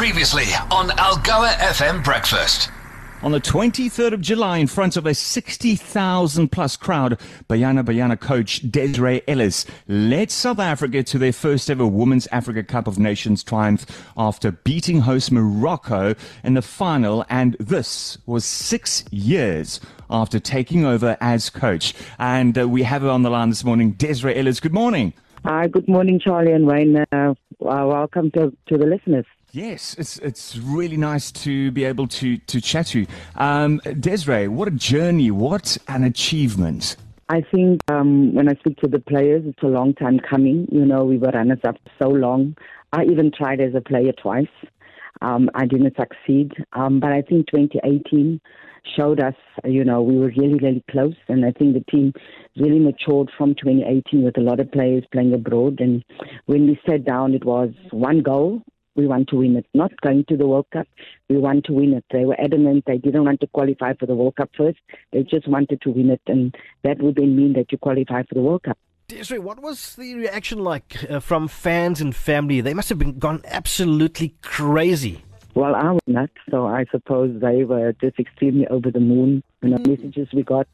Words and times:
Previously 0.00 0.46
on 0.70 0.88
Algoa 0.88 1.50
FM 1.58 2.02
Breakfast. 2.02 2.70
On 3.22 3.32
the 3.32 3.38
23rd 3.38 4.14
of 4.14 4.22
July, 4.22 4.56
in 4.56 4.66
front 4.66 4.96
of 4.96 5.04
a 5.04 5.12
60,000 5.12 6.50
plus 6.50 6.74
crowd, 6.74 7.20
Banyana 7.50 7.84
Banyana 7.84 8.18
coach 8.18 8.62
Desiree 8.70 9.20
Ellis 9.28 9.66
led 9.88 10.30
South 10.30 10.58
Africa 10.58 11.02
to 11.02 11.18
their 11.18 11.34
first 11.34 11.68
ever 11.68 11.86
Women's 11.86 12.26
Africa 12.28 12.62
Cup 12.62 12.86
of 12.86 12.98
Nations 12.98 13.44
triumph 13.44 13.84
after 14.16 14.52
beating 14.52 15.00
host 15.00 15.30
Morocco 15.30 16.14
in 16.44 16.54
the 16.54 16.62
final. 16.62 17.26
And 17.28 17.54
this 17.60 18.16
was 18.24 18.46
six 18.46 19.04
years 19.10 19.80
after 20.08 20.40
taking 20.40 20.86
over 20.86 21.18
as 21.20 21.50
coach. 21.50 21.92
And 22.18 22.58
uh, 22.58 22.66
we 22.66 22.84
have 22.84 23.02
her 23.02 23.10
on 23.10 23.20
the 23.20 23.28
line 23.28 23.50
this 23.50 23.64
morning, 23.64 23.92
Desiree 23.92 24.36
Ellis. 24.36 24.60
Good 24.60 24.72
morning. 24.72 25.12
Hi, 25.44 25.68
good 25.68 25.88
morning, 25.88 26.18
Charlie 26.18 26.52
and 26.52 26.66
Wayne. 26.66 27.04
Uh, 27.12 27.34
welcome 27.58 28.30
to, 28.30 28.56
to 28.68 28.78
the 28.78 28.86
listeners. 28.86 29.26
Yes, 29.52 29.96
it's 29.98 30.16
it's 30.18 30.56
really 30.56 30.96
nice 30.96 31.32
to 31.32 31.72
be 31.72 31.84
able 31.84 32.06
to 32.06 32.36
to 32.36 32.60
chat 32.60 32.86
to 32.88 33.00
you. 33.00 33.06
Um, 33.34 33.80
Desiree, 33.98 34.46
what 34.46 34.68
a 34.68 34.70
journey! 34.70 35.32
What 35.32 35.76
an 35.88 36.04
achievement! 36.04 36.96
I 37.28 37.42
think 37.52 37.80
um, 37.90 38.32
when 38.34 38.48
I 38.48 38.54
speak 38.54 38.76
to 38.78 38.88
the 38.88 39.00
players, 39.00 39.42
it's 39.44 39.62
a 39.62 39.66
long 39.66 39.94
time 39.94 40.20
coming. 40.20 40.68
You 40.70 40.84
know, 40.84 41.04
we 41.04 41.18
were 41.18 41.30
runners 41.32 41.58
up 41.64 41.76
so 42.00 42.08
long. 42.08 42.56
I 42.92 43.04
even 43.04 43.32
tried 43.32 43.60
as 43.60 43.74
a 43.74 43.80
player 43.80 44.12
twice. 44.12 44.46
Um, 45.20 45.50
I 45.54 45.66
didn't 45.66 45.96
succeed, 45.96 46.52
um, 46.72 47.00
but 47.00 47.12
I 47.12 47.22
think 47.22 47.46
2018 47.50 48.40
showed 48.96 49.20
us, 49.20 49.34
you 49.64 49.84
know, 49.84 50.00
we 50.02 50.16
were 50.16 50.32
really, 50.36 50.58
really 50.58 50.84
close. 50.90 51.14
And 51.28 51.44
I 51.44 51.52
think 51.52 51.74
the 51.74 51.84
team 51.90 52.12
really 52.56 52.78
matured 52.78 53.30
from 53.36 53.54
2018 53.54 54.22
with 54.22 54.38
a 54.38 54.40
lot 54.40 54.60
of 54.60 54.72
players 54.72 55.04
playing 55.12 55.34
abroad. 55.34 55.80
And 55.80 56.04
when 56.46 56.66
we 56.66 56.80
sat 56.88 57.04
down, 57.04 57.34
it 57.34 57.44
was 57.44 57.70
one 57.90 58.22
goal 58.22 58.62
we 58.96 59.06
want 59.06 59.28
to 59.28 59.36
win 59.36 59.56
it. 59.56 59.66
Not 59.74 59.92
going 60.00 60.24
to 60.28 60.36
the 60.36 60.46
World 60.46 60.66
Cup, 60.72 60.86
we 61.28 61.36
want 61.38 61.64
to 61.66 61.72
win 61.72 61.94
it. 61.94 62.04
They 62.10 62.24
were 62.24 62.40
adamant 62.40 62.84
they 62.86 62.98
didn't 62.98 63.24
want 63.24 63.40
to 63.40 63.46
qualify 63.48 63.94
for 63.94 64.06
the 64.06 64.14
World 64.14 64.36
Cup 64.36 64.50
first. 64.56 64.78
They 65.12 65.22
just 65.22 65.48
wanted 65.48 65.80
to 65.82 65.90
win 65.90 66.10
it, 66.10 66.22
and 66.26 66.54
that 66.84 67.00
would 67.00 67.16
then 67.16 67.36
mean 67.36 67.52
that 67.54 67.72
you 67.72 67.78
qualify 67.78 68.22
for 68.24 68.34
the 68.34 68.42
World 68.42 68.64
Cup. 68.64 68.78
Desiree, 69.08 69.40
what 69.40 69.60
was 69.60 69.96
the 69.96 70.14
reaction 70.14 70.60
like 70.60 71.04
uh, 71.10 71.18
from 71.18 71.48
fans 71.48 72.00
and 72.00 72.14
family? 72.14 72.60
They 72.60 72.74
must 72.74 72.88
have 72.90 72.98
been 72.98 73.18
gone 73.18 73.42
absolutely 73.44 74.34
crazy. 74.42 75.24
Well, 75.54 75.74
I 75.74 75.90
was 75.90 76.00
not, 76.06 76.30
so 76.48 76.66
I 76.66 76.84
suppose 76.92 77.40
they 77.40 77.64
were 77.64 77.92
just 78.00 78.20
extremely 78.20 78.68
over 78.68 78.90
the 78.90 79.00
moon. 79.00 79.42
You 79.62 79.70
know, 79.70 79.78
mm. 79.78 79.88
messages 79.88 80.28
we 80.32 80.44
got, 80.44 80.68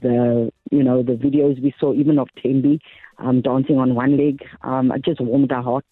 the 0.00 0.50
you 0.70 0.82
know 0.82 1.02
the 1.02 1.12
videos 1.12 1.62
we 1.62 1.74
saw, 1.78 1.92
even 1.92 2.18
of 2.18 2.28
Thembi 2.42 2.80
um, 3.18 3.42
dancing 3.42 3.78
on 3.78 3.94
one 3.94 4.16
leg. 4.16 4.42
Um, 4.62 4.90
it 4.90 5.04
just 5.04 5.20
warmed 5.20 5.52
our 5.52 5.62
heart 5.62 5.84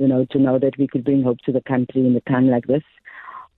you 0.00 0.08
know, 0.08 0.26
to 0.30 0.38
know 0.38 0.58
that 0.58 0.78
we 0.78 0.88
could 0.88 1.04
bring 1.04 1.22
hope 1.22 1.38
to 1.44 1.52
the 1.52 1.60
country 1.60 2.00
in 2.06 2.16
a 2.16 2.20
time 2.30 2.48
like 2.48 2.66
this. 2.66 2.82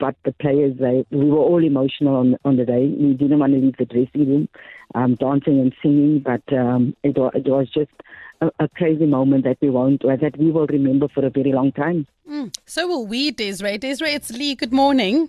But 0.00 0.16
the 0.24 0.32
players, 0.32 0.76
they, 0.80 1.06
we 1.16 1.30
were 1.30 1.38
all 1.38 1.62
emotional 1.62 2.16
on, 2.16 2.36
on 2.44 2.56
the 2.56 2.64
day. 2.64 2.92
We 2.98 3.14
didn't 3.14 3.38
want 3.38 3.52
to 3.52 3.60
leave 3.60 3.76
the 3.76 3.84
dressing 3.84 4.28
room, 4.28 4.48
um, 4.96 5.14
dancing 5.14 5.60
and 5.60 5.72
singing, 5.80 6.24
but 6.24 6.42
um, 6.52 6.96
it, 7.04 7.16
it 7.16 7.48
was 7.48 7.68
just 7.72 7.92
a, 8.40 8.50
a, 8.58 8.68
crazy 8.70 9.06
moment 9.06 9.44
that 9.44 9.58
we 9.60 9.70
won't, 9.70 10.02
that 10.02 10.36
we 10.36 10.50
will 10.50 10.66
remember 10.66 11.06
for 11.14 11.24
a 11.24 11.30
very 11.30 11.52
long 11.52 11.70
time. 11.70 12.08
Mm, 12.28 12.52
so 12.66 12.88
will 12.88 13.06
we, 13.06 13.30
Desiree. 13.30 13.78
Desiree, 13.78 14.14
it's 14.14 14.32
Lee. 14.32 14.56
Good 14.56 14.72
morning. 14.72 15.28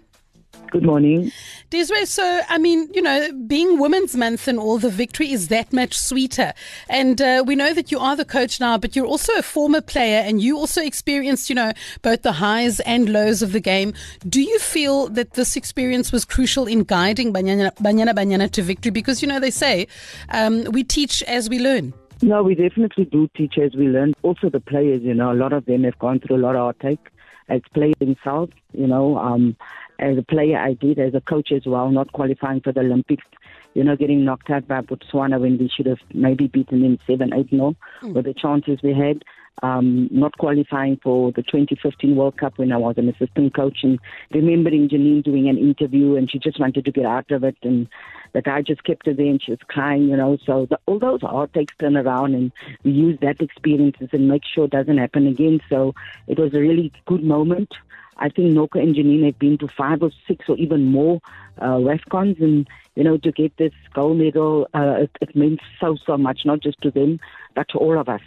Good 0.73 0.83
morning. 0.83 1.31
Desiree, 1.69 2.07
so, 2.07 2.41
I 2.49 2.57
mean, 2.57 2.89
you 2.95 3.01
know, 3.03 3.31
being 3.45 3.77
Women's 3.77 4.15
Month 4.15 4.47
and 4.47 4.57
all, 4.57 4.79
the 4.79 4.89
victory 4.89 5.31
is 5.31 5.49
that 5.49 5.71
much 5.71 5.95
sweeter. 5.95 6.51
And 6.89 7.21
uh, 7.21 7.43
we 7.45 7.55
know 7.55 7.75
that 7.75 7.91
you 7.91 7.99
are 7.99 8.15
the 8.15 8.25
coach 8.25 8.59
now, 8.59 8.79
but 8.79 8.95
you're 8.95 9.05
also 9.05 9.33
a 9.33 9.43
former 9.43 9.81
player 9.81 10.21
and 10.21 10.41
you 10.41 10.57
also 10.57 10.81
experienced, 10.81 11.47
you 11.47 11.55
know, 11.55 11.73
both 12.01 12.23
the 12.23 12.31
highs 12.31 12.79
and 12.79 13.09
lows 13.09 13.43
of 13.43 13.51
the 13.51 13.59
game. 13.59 13.93
Do 14.27 14.41
you 14.41 14.57
feel 14.57 15.09
that 15.09 15.33
this 15.33 15.55
experience 15.55 16.11
was 16.11 16.25
crucial 16.25 16.65
in 16.65 16.83
guiding 16.83 17.33
Banyana 17.33 17.71
Banyana, 17.75 18.15
Banyana 18.15 18.49
to 18.51 18.63
victory? 18.63 18.89
Because, 18.91 19.21
you 19.21 19.27
know, 19.27 19.39
they 19.39 19.51
say 19.51 19.87
um, 20.29 20.63
we 20.71 20.83
teach 20.83 21.21
as 21.23 21.49
we 21.49 21.59
learn. 21.59 21.93
No, 22.23 22.42
we 22.42 22.55
definitely 22.55 23.05
do 23.05 23.30
teach 23.37 23.58
as 23.58 23.75
we 23.75 23.87
learn. 23.87 24.15
Also, 24.23 24.49
the 24.49 24.59
players, 24.59 25.03
you 25.03 25.13
know, 25.13 25.31
a 25.31 25.36
lot 25.36 25.53
of 25.53 25.65
them 25.65 25.83
have 25.83 25.99
gone 25.99 26.19
through 26.19 26.37
a 26.37 26.43
lot 26.43 26.55
of 26.55 26.61
heartache 26.61 27.09
as 27.49 27.61
players 27.73 27.95
themselves, 27.99 28.54
you 28.73 28.87
know. 28.87 29.17
Um, 29.17 29.55
as 29.99 30.17
a 30.17 30.23
player, 30.23 30.58
I 30.58 30.73
did. 30.73 30.99
As 30.99 31.14
a 31.14 31.21
coach 31.21 31.52
as 31.52 31.65
well, 31.65 31.89
not 31.89 32.11
qualifying 32.11 32.61
for 32.61 32.71
the 32.71 32.81
Olympics. 32.81 33.26
You 33.73 33.83
know, 33.83 33.95
getting 33.95 34.23
knocked 34.23 34.49
out 34.49 34.67
by 34.67 34.81
Botswana 34.81 35.39
when 35.39 35.58
we 35.58 35.70
should 35.76 35.87
have 35.87 35.99
maybe 36.14 36.48
beaten 36.48 36.81
them 36.81 36.99
7 37.08 37.33
8 37.33 37.49
0 37.49 37.76
mm. 38.02 38.14
with 38.14 38.26
the 38.26 38.33
chances 38.33 38.80
we 38.83 38.93
had. 38.93 39.23
Um, 39.61 40.09
not 40.11 40.37
qualifying 40.39 40.99
for 41.02 41.31
the 41.31 41.43
2015 41.43 42.15
World 42.15 42.37
Cup 42.37 42.58
when 42.58 42.71
I 42.71 42.77
was 42.77 42.95
an 42.98 43.08
assistant 43.08 43.55
coach, 43.55 43.80
and 43.83 43.99
remembering 44.31 44.89
Janine 44.89 45.23
doing 45.23 45.48
an 45.48 45.58
interview 45.58 46.15
and 46.15 46.30
she 46.30 46.39
just 46.39 46.60
wanted 46.60 46.86
to 46.86 46.92
get 46.92 47.05
out 47.05 47.30
of 47.31 47.43
it, 47.43 47.58
and 47.61 47.87
the 48.33 48.42
guy 48.42 48.61
just 48.61 48.83
kept 48.83 49.05
her 49.05 49.14
there 49.14 49.27
and 49.27 49.42
she 49.42 49.52
was 49.52 49.60
crying, 49.67 50.10
you 50.10 50.17
know. 50.17 50.38
So 50.45 50.67
the, 50.70 50.80
all 50.86 50.99
those 50.99 51.21
heartaches 51.21 51.76
turn 51.80 51.95
around, 51.95 52.33
and 52.33 52.52
we 52.83 52.92
use 52.92 53.17
that 53.21 53.42
experiences 53.42 54.10
and 54.11 54.27
make 54.27 54.44
sure 54.45 54.66
it 54.66 54.71
doesn't 54.71 54.98
happen 54.98 55.27
again. 55.27 55.61
So 55.70 55.94
it 56.27 56.38
was 56.38 56.54
a 56.54 56.60
really 56.60 56.92
good 57.05 57.23
moment. 57.23 57.70
I 58.17 58.30
think 58.30 58.54
Noko 58.54 58.80
and 58.80 58.95
Janine 58.95 59.26
have 59.26 59.39
been 59.39 59.58
to 59.60 59.67
five 59.67 60.04
or 60.04 60.11
six 60.27 60.45
or 60.48 60.55
even 60.58 60.86
more 60.86 61.20
uh, 61.60 61.77
WAFCONs, 61.77 62.42
and 62.42 62.67
you 62.95 63.04
know, 63.04 63.17
to 63.17 63.32
get 63.32 63.55
this 63.58 63.73
gold 63.93 64.17
medal, 64.17 64.67
uh, 64.73 64.95
it, 65.02 65.11
it 65.22 65.36
means 65.36 65.60
so 65.80 65.95
so 66.05 66.17
much, 66.17 66.42
not 66.45 66.60
just 66.60 66.82
to 66.82 66.92
them, 66.92 67.20
but 67.55 67.67
to 67.70 67.77
all 67.77 67.98
of 67.98 68.10
us. 68.10 68.22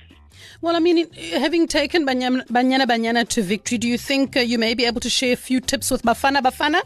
Well, 0.61 0.77
I 0.77 0.81
mean, 0.81 1.11
having 1.33 1.67
taken 1.67 2.07
Banyana 2.07 2.47
Banyana, 2.49 2.87
Banyana 2.87 3.29
to 3.29 3.43
victory, 3.43 3.79
do 3.79 3.89
you 3.89 3.99
think 3.99 4.37
uh, 4.37 4.41
you 4.41 4.59
may 4.59 4.75
be 4.75 4.85
able 4.85 5.01
to 5.01 5.11
share 5.11 5.33
a 5.33 5.37
few 5.37 5.61
tips 5.61 5.91
with 5.91 6.03
Bafana 6.03 6.41
Bafana? 6.41 6.83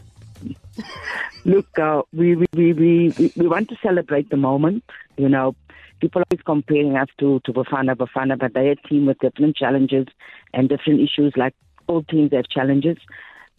Look, 1.45 1.67
uh, 1.79 2.03
we, 2.13 2.35
we, 2.35 2.47
we, 2.53 2.73
we, 2.73 3.33
we 3.35 3.47
want 3.47 3.69
to 3.69 3.75
celebrate 3.81 4.29
the 4.29 4.37
moment. 4.37 4.83
You 5.17 5.29
know, 5.29 5.55
people 5.99 6.21
are 6.21 6.25
always 6.31 6.43
comparing 6.45 6.95
us 6.95 7.09
to, 7.19 7.39
to 7.45 7.53
Bafana 7.53 7.95
Bafana, 7.95 8.37
but 8.37 8.53
they're 8.53 8.71
a 8.71 8.75
team 8.75 9.05
with 9.05 9.19
different 9.19 9.55
challenges 9.55 10.07
and 10.53 10.69
different 10.69 11.01
issues 11.01 11.33
like 11.35 11.55
all 11.87 12.03
teams 12.03 12.31
have 12.33 12.47
challenges. 12.47 12.97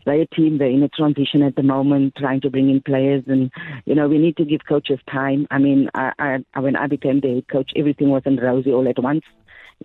They're 0.04 0.22
a 0.22 0.26
team, 0.26 0.58
they're 0.58 0.68
in 0.68 0.82
a 0.82 0.88
transition 0.88 1.42
at 1.42 1.54
the 1.54 1.62
moment, 1.62 2.14
trying 2.16 2.40
to 2.40 2.50
bring 2.50 2.70
in 2.70 2.80
players. 2.80 3.22
And, 3.28 3.52
you 3.84 3.94
know, 3.94 4.08
we 4.08 4.18
need 4.18 4.36
to 4.36 4.44
give 4.44 4.62
coaches 4.68 4.98
time. 5.10 5.46
I 5.50 5.58
mean, 5.58 5.90
I, 5.94 6.12
I, 6.54 6.60
when 6.60 6.74
I 6.74 6.88
became 6.88 7.20
the 7.20 7.34
head 7.34 7.48
coach, 7.48 7.70
everything 7.76 8.10
wasn't 8.10 8.42
rosy 8.42 8.72
all 8.72 8.88
at 8.88 8.98
once. 9.00 9.22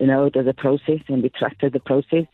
You 0.00 0.06
know, 0.06 0.30
there's 0.32 0.46
a 0.46 0.52
process, 0.52 1.00
and 1.08 1.22
we 1.22 1.28
trusted 1.30 1.72
the 1.72 1.80
process. 1.80 2.26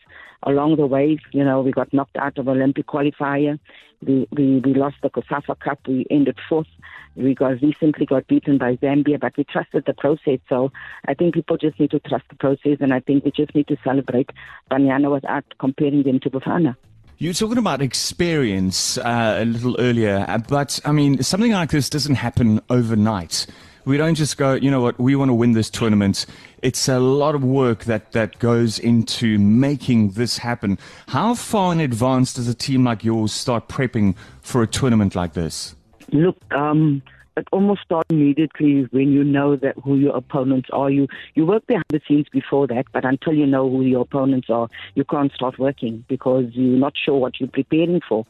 Along 0.43 0.75
the 0.75 0.85
way, 0.85 1.17
you 1.31 1.43
know, 1.43 1.61
we 1.61 1.71
got 1.71 1.91
knocked 1.91 2.17
out 2.17 2.37
of 2.37 2.47
Olympic 2.47 2.85
qualifier. 2.85 3.57
We, 4.05 4.27
we, 4.31 4.59
we 4.59 4.73
lost 4.75 4.97
the 5.01 5.09
COSAFA 5.09 5.59
Cup. 5.59 5.79
We 5.87 6.05
ended 6.11 6.37
fourth. 6.47 6.67
We 7.15 7.33
got 7.33 7.61
recently 7.61 8.05
got 8.05 8.27
beaten 8.27 8.57
by 8.57 8.75
Zambia, 8.75 9.19
but 9.19 9.35
we 9.37 9.45
trusted 9.45 9.85
the 9.85 9.93
process. 9.93 10.39
So 10.49 10.71
I 11.07 11.13
think 11.13 11.33
people 11.33 11.57
just 11.57 11.79
need 11.79 11.91
to 11.91 11.99
trust 11.99 12.25
the 12.29 12.35
process, 12.35 12.77
and 12.81 12.93
I 12.93 12.99
think 12.99 13.25
we 13.25 13.31
just 13.31 13.55
need 13.55 13.67
to 13.69 13.77
celebrate 13.83 14.29
Banyana 14.69 15.11
without 15.11 15.45
comparing 15.59 16.03
them 16.03 16.19
to 16.19 16.29
Bafana. 16.29 16.75
You 17.17 17.29
were 17.29 17.33
talking 17.33 17.57
about 17.57 17.81
experience 17.81 18.97
uh, 18.97 19.37
a 19.39 19.45
little 19.45 19.77
earlier, 19.79 20.25
but 20.49 20.81
I 20.83 20.91
mean, 20.91 21.23
something 21.23 21.53
like 21.53 21.71
this 21.71 21.89
doesn't 21.89 22.15
happen 22.15 22.59
overnight. 22.69 23.47
We 23.85 23.97
don't 23.97 24.15
just 24.15 24.37
go, 24.37 24.55
you 24.55 24.71
know 24.71 24.81
what, 24.81 24.99
we 24.99 25.15
want 25.15 25.29
to 25.29 25.33
win 25.33 25.51
this 25.51 25.69
tournament. 25.69 26.25
It's 26.63 26.89
a 26.89 26.99
lot 26.99 27.35
of 27.35 27.43
work 27.43 27.83
that, 27.83 28.13
that 28.13 28.39
goes 28.39 28.79
into 28.79 29.37
making 29.37 30.11
this 30.11 30.39
happen. 30.39 30.79
How 31.09 31.35
far 31.35 31.71
in 31.71 31.79
advance 31.79 32.33
does 32.33 32.47
a 32.47 32.55
team 32.55 32.83
like 32.83 33.03
yours 33.03 33.31
start 33.31 33.67
prepping 33.67 34.15
for 34.41 34.63
a 34.63 34.67
tournament 34.67 35.13
like 35.13 35.33
this? 35.33 35.75
Look, 36.11 36.35
um, 36.51 37.03
it 37.37 37.47
almost 37.51 37.81
starts 37.81 38.07
immediately 38.09 38.87
when 38.91 39.11
you 39.11 39.23
know 39.23 39.55
that 39.55 39.75
who 39.83 39.97
your 39.97 40.15
opponents 40.15 40.69
are. 40.71 40.89
You 40.89 41.07
you 41.33 41.45
work 41.45 41.67
behind 41.67 41.85
the 41.89 42.01
scenes 42.07 42.27
before 42.31 42.65
that, 42.67 42.85
but 42.93 43.03
until 43.05 43.33
you 43.33 43.45
know 43.45 43.69
who 43.69 43.81
your 43.81 44.01
opponents 44.01 44.49
are, 44.49 44.69
you 44.95 45.03
can't 45.03 45.31
start 45.33 45.59
working 45.59 46.05
because 46.07 46.45
you're 46.53 46.79
not 46.79 46.93
sure 46.95 47.19
what 47.19 47.39
you're 47.39 47.49
preparing 47.49 48.01
for. 48.07 48.25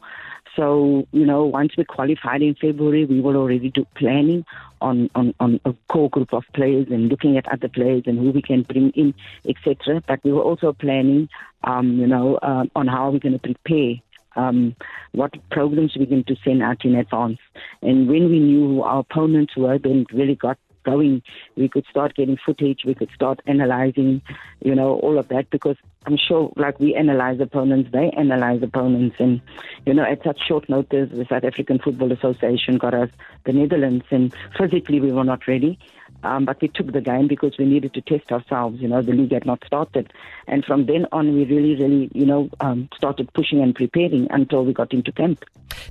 So, 0.56 1.06
you 1.12 1.26
know, 1.26 1.44
once 1.44 1.76
we 1.76 1.84
qualified 1.84 2.42
in 2.42 2.54
February, 2.54 3.04
we 3.04 3.20
will 3.20 3.36
already 3.36 3.70
do 3.70 3.86
planning 3.94 4.44
on, 4.80 5.10
on, 5.14 5.34
on 5.38 5.60
a 5.64 5.74
core 5.88 6.10
group 6.10 6.32
of 6.32 6.44
players 6.54 6.86
and 6.90 7.08
looking 7.08 7.36
at 7.36 7.46
other 7.52 7.68
players 7.68 8.04
and 8.06 8.18
who 8.18 8.30
we 8.30 8.42
can 8.42 8.62
bring 8.62 8.90
in, 8.90 9.14
etc. 9.46 10.02
But 10.06 10.24
we 10.24 10.32
were 10.32 10.42
also 10.42 10.72
planning, 10.72 11.28
um, 11.64 11.98
you 11.98 12.06
know, 12.06 12.36
uh, 12.36 12.64
on 12.74 12.88
how 12.88 13.10
we're 13.10 13.18
going 13.18 13.38
to 13.38 13.54
prepare 13.54 13.96
um, 14.36 14.76
what 15.12 15.32
programs 15.50 15.96
we're 15.96 16.06
going 16.06 16.24
to 16.24 16.36
send 16.44 16.62
out 16.62 16.84
in 16.84 16.94
advance. 16.94 17.38
And 17.82 18.08
when 18.08 18.30
we 18.30 18.38
knew 18.38 18.66
who 18.66 18.82
our 18.82 19.00
opponents 19.00 19.56
were, 19.56 19.78
then 19.78 20.06
really 20.12 20.34
got 20.34 20.58
going, 20.86 21.22
we 21.56 21.68
could 21.68 21.84
start 21.90 22.14
getting 22.14 22.38
footage, 22.46 22.80
we 22.86 22.94
could 22.94 23.10
start 23.14 23.40
analyzing, 23.46 24.22
you 24.62 24.74
know, 24.74 24.94
all 25.00 25.18
of 25.18 25.28
that 25.28 25.50
because 25.50 25.76
I'm 26.06 26.16
sure 26.16 26.52
like 26.56 26.78
we 26.78 26.94
analyze 26.94 27.40
opponents, 27.40 27.90
they 27.92 28.10
analyze 28.16 28.62
opponents 28.62 29.16
and, 29.18 29.40
you 29.84 29.92
know, 29.92 30.04
at 30.04 30.22
such 30.22 30.40
short 30.46 30.68
notice 30.68 31.10
the 31.10 31.26
South 31.28 31.44
African 31.44 31.78
Football 31.80 32.12
Association 32.12 32.78
got 32.78 32.94
us 32.94 33.10
the 33.44 33.52
Netherlands 33.52 34.04
and 34.10 34.32
physically 34.56 35.00
we 35.00 35.12
were 35.12 35.24
not 35.24 35.46
ready. 35.48 35.78
Um, 36.22 36.44
but 36.44 36.60
we 36.60 36.68
took 36.68 36.92
the 36.92 37.00
game 37.00 37.28
because 37.28 37.56
we 37.58 37.66
needed 37.66 37.94
to 37.94 38.00
test 38.00 38.32
ourselves. 38.32 38.80
You 38.80 38.88
know, 38.88 39.02
the 39.02 39.12
league 39.12 39.32
had 39.32 39.46
not 39.46 39.62
started, 39.66 40.12
and 40.46 40.64
from 40.64 40.86
then 40.86 41.06
on, 41.12 41.34
we 41.34 41.44
really, 41.44 41.76
really, 41.76 42.10
you 42.14 42.26
know, 42.26 42.48
um, 42.60 42.88
started 42.96 43.32
pushing 43.32 43.62
and 43.62 43.74
preparing 43.74 44.26
until 44.30 44.64
we 44.64 44.72
got 44.72 44.92
into 44.92 45.12
camp. 45.12 45.44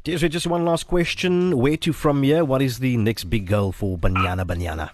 Desiree, 0.03 0.29
just 0.29 0.47
one 0.47 0.65
last 0.65 0.87
question: 0.87 1.57
Where 1.57 1.77
to 1.77 1.93
from 1.93 2.23
here? 2.23 2.43
What 2.43 2.61
is 2.61 2.79
the 2.79 2.97
next 2.97 3.25
big 3.25 3.47
goal 3.47 3.71
for 3.71 3.97
Banyana 3.97 4.45
Banyana? 4.45 4.89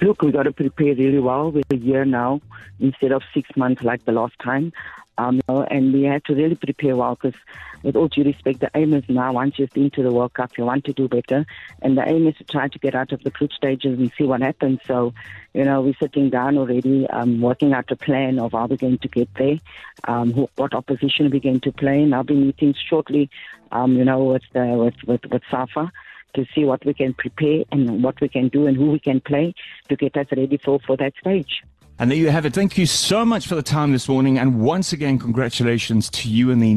Look, 0.00 0.22
we 0.22 0.30
got 0.30 0.44
to 0.44 0.52
prepare 0.52 0.94
really 0.94 1.18
well. 1.18 1.50
We're 1.50 1.62
a 1.70 1.76
year 1.76 2.04
now 2.04 2.40
instead 2.78 3.10
of 3.10 3.22
six 3.34 3.48
months 3.56 3.82
like 3.82 4.04
the 4.04 4.12
last 4.12 4.38
time. 4.38 4.72
Um, 5.18 5.40
and 5.48 5.92
we 5.92 6.04
had 6.04 6.24
to 6.26 6.34
really 6.34 6.54
prepare 6.54 6.96
well 6.96 7.16
because, 7.16 7.38
with 7.82 7.96
all 7.96 8.08
due 8.08 8.22
respect, 8.22 8.60
the 8.60 8.70
aim 8.74 8.94
is 8.94 9.04
now 9.08 9.32
once 9.32 9.58
you've 9.58 9.72
been 9.72 9.90
to 9.90 10.02
the 10.02 10.12
World 10.12 10.34
Cup, 10.34 10.56
you 10.56 10.64
want 10.64 10.84
to 10.84 10.92
do 10.92 11.08
better, 11.08 11.44
and 11.82 11.98
the 11.98 12.08
aim 12.08 12.26
is 12.28 12.36
to 12.36 12.44
try 12.44 12.68
to 12.68 12.78
get 12.78 12.94
out 12.94 13.12
of 13.12 13.22
the 13.24 13.30
group 13.30 13.52
stages 13.52 13.98
and 13.98 14.12
see 14.16 14.24
what 14.24 14.40
happens. 14.40 14.78
So, 14.86 15.12
you 15.54 15.64
know, 15.64 15.82
we're 15.82 15.94
sitting 16.00 16.30
down 16.30 16.56
already, 16.56 17.08
um, 17.08 17.40
working 17.40 17.72
out 17.72 17.90
a 17.90 17.96
plan 17.96 18.38
of 18.38 18.52
how 18.52 18.66
we're 18.66 18.76
going 18.76 18.98
to 18.98 19.08
get 19.08 19.28
there, 19.34 19.58
um, 20.04 20.32
who, 20.32 20.48
what 20.56 20.74
opposition 20.74 21.30
we're 21.30 21.40
going 21.40 21.60
to 21.60 21.72
play, 21.72 22.02
and 22.02 22.14
I'll 22.14 22.22
be 22.22 22.34
meeting 22.34 22.74
shortly, 22.88 23.28
um, 23.72 23.96
you 23.96 24.04
know, 24.04 24.22
with 24.22 24.42
the, 24.52 24.66
with 24.66 24.94
with, 25.06 25.24
with 25.32 25.42
Safa 25.50 25.90
to 26.34 26.46
see 26.54 26.64
what 26.64 26.84
we 26.84 26.94
can 26.94 27.14
prepare 27.14 27.64
and 27.72 28.02
what 28.04 28.20
we 28.20 28.28
can 28.28 28.48
do 28.48 28.66
and 28.66 28.76
who 28.76 28.90
we 28.90 28.98
can 28.98 29.20
play 29.20 29.54
to 29.88 29.96
get 29.96 30.16
us 30.16 30.26
ready 30.36 30.58
for, 30.62 30.78
for 30.86 30.96
that 30.96 31.14
stage. 31.20 31.62
And 31.98 32.10
there 32.10 32.18
you 32.18 32.30
have 32.30 32.46
it. 32.46 32.54
Thank 32.54 32.78
you 32.78 32.86
so 32.86 33.24
much 33.24 33.46
for 33.46 33.54
the 33.54 33.62
time 33.62 33.92
this 33.92 34.08
morning. 34.08 34.38
And 34.38 34.60
once 34.60 34.92
again, 34.92 35.18
congratulations 35.18 36.08
to 36.10 36.28
you 36.28 36.50
and 36.50 36.62
the 36.62 36.70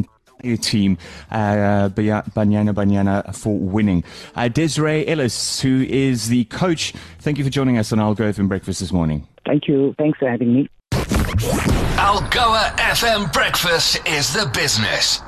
entire 0.44 0.58
team, 0.58 0.98
uh, 1.30 1.90
Banyana 1.90 2.74
Banyana, 2.74 3.36
for 3.36 3.58
winning. 3.58 4.04
Uh, 4.36 4.48
Desiree 4.48 5.08
Ellis, 5.08 5.62
who 5.62 5.86
is 5.88 6.30
the 6.30 6.46
coach, 6.46 6.94
thank 7.20 7.38
you 7.38 7.44
for 7.44 7.52
joining 7.52 7.78
us 7.78 7.94
on 7.94 8.00
Algoa 8.00 8.34
FM 8.34 8.48
Breakfast 8.48 8.80
this 8.80 8.92
morning. 8.92 9.28
Thank 9.46 9.68
you. 9.68 9.94
Thanks 9.98 10.18
for 10.18 10.30
having 10.30 10.54
me. 10.54 10.70
Algoa 12.02 12.76
FM 12.78 13.32
Breakfast 13.32 14.00
is 14.08 14.34
the 14.34 14.50
business. 14.54 15.22